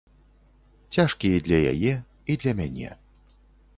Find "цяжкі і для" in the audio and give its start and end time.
0.97-1.59